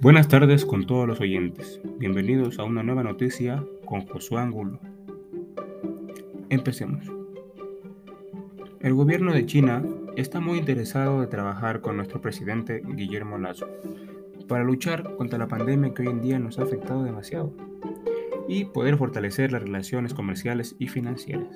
Buenas 0.00 0.28
tardes 0.28 0.64
con 0.64 0.86
todos 0.86 1.06
los 1.06 1.20
oyentes. 1.20 1.78
Bienvenidos 1.98 2.58
a 2.58 2.64
una 2.64 2.82
nueva 2.82 3.02
noticia 3.02 3.62
con 3.84 4.06
Josué 4.06 4.40
Angulo. 4.40 4.80
Empecemos. 6.48 7.04
El 8.80 8.94
gobierno 8.94 9.34
de 9.34 9.44
China 9.44 9.84
está 10.16 10.40
muy 10.40 10.56
interesado 10.56 11.20
de 11.20 11.26
trabajar 11.26 11.82
con 11.82 11.96
nuestro 11.96 12.22
presidente 12.22 12.82
Guillermo 12.82 13.36
Lazo 13.36 13.68
para 14.48 14.64
luchar 14.64 15.16
contra 15.16 15.38
la 15.38 15.48
pandemia 15.48 15.92
que 15.92 16.00
hoy 16.00 16.08
en 16.08 16.22
día 16.22 16.38
nos 16.38 16.58
ha 16.58 16.62
afectado 16.62 17.02
demasiado 17.02 17.52
y 18.48 18.64
poder 18.64 18.96
fortalecer 18.96 19.52
las 19.52 19.62
relaciones 19.62 20.14
comerciales 20.14 20.76
y 20.78 20.88
financieras. 20.88 21.54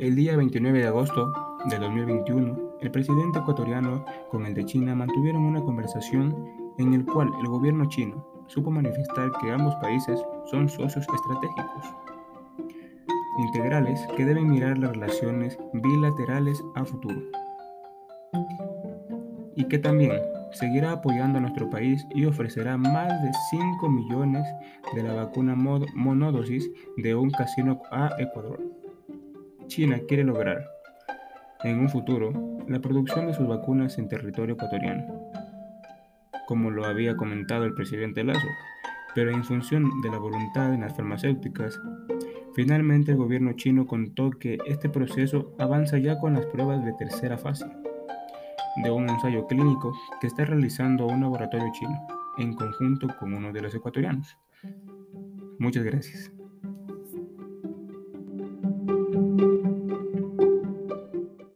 El 0.00 0.16
día 0.16 0.36
29 0.36 0.80
de 0.80 0.86
agosto 0.88 1.45
de 1.70 1.78
2021, 1.78 2.78
el 2.80 2.90
presidente 2.92 3.40
ecuatoriano 3.40 4.04
con 4.30 4.46
el 4.46 4.54
de 4.54 4.64
China 4.64 4.94
mantuvieron 4.94 5.42
una 5.42 5.60
conversación 5.60 6.34
en 6.78 6.94
el 6.94 7.04
cual 7.04 7.28
el 7.40 7.48
gobierno 7.48 7.88
chino 7.88 8.24
supo 8.46 8.70
manifestar 8.70 9.32
que 9.40 9.50
ambos 9.50 9.74
países 9.76 10.20
son 10.50 10.68
socios 10.68 11.06
estratégicos 11.12 11.94
integrales 13.38 14.06
que 14.16 14.24
deben 14.24 14.48
mirar 14.48 14.78
las 14.78 14.92
relaciones 14.92 15.58
bilaterales 15.72 16.62
a 16.76 16.84
futuro 16.84 17.20
y 19.56 19.64
que 19.64 19.78
también 19.78 20.12
seguirá 20.52 20.92
apoyando 20.92 21.38
a 21.38 21.40
nuestro 21.40 21.68
país 21.68 22.06
y 22.14 22.26
ofrecerá 22.26 22.76
más 22.76 23.22
de 23.22 23.30
5 23.50 23.90
millones 23.90 24.46
de 24.94 25.02
la 25.02 25.14
vacuna 25.14 25.56
monodosis 25.56 26.70
de 26.96 27.14
un 27.14 27.30
casino 27.30 27.82
a 27.90 28.10
Ecuador. 28.18 28.62
China 29.66 29.98
quiere 30.06 30.22
lograr 30.22 30.75
en 31.64 31.78
un 31.78 31.88
futuro 31.88 32.32
la 32.68 32.80
producción 32.80 33.26
de 33.26 33.34
sus 33.34 33.46
vacunas 33.46 33.98
en 33.98 34.08
territorio 34.08 34.54
ecuatoriano, 34.54 35.30
como 36.46 36.70
lo 36.70 36.84
había 36.84 37.16
comentado 37.16 37.64
el 37.64 37.74
presidente 37.74 38.24
Lazo, 38.24 38.48
pero 39.14 39.30
en 39.30 39.44
función 39.44 40.00
de 40.02 40.10
la 40.10 40.18
voluntad 40.18 40.70
de 40.70 40.78
las 40.78 40.94
farmacéuticas, 40.94 41.80
finalmente 42.54 43.12
el 43.12 43.16
gobierno 43.16 43.52
chino 43.54 43.86
contó 43.86 44.30
que 44.30 44.58
este 44.66 44.88
proceso 44.88 45.54
avanza 45.58 45.98
ya 45.98 46.18
con 46.18 46.34
las 46.34 46.46
pruebas 46.46 46.84
de 46.84 46.92
tercera 46.92 47.38
fase 47.38 47.66
de 48.82 48.90
un 48.90 49.08
ensayo 49.08 49.46
clínico 49.46 49.92
que 50.20 50.26
está 50.26 50.44
realizando 50.44 51.06
un 51.06 51.22
laboratorio 51.22 51.66
chino 51.72 52.06
en 52.38 52.52
conjunto 52.54 53.08
con 53.18 53.32
uno 53.32 53.52
de 53.52 53.62
los 53.62 53.74
ecuatorianos. 53.74 54.36
Muchas 55.58 55.84
gracias. 55.84 56.35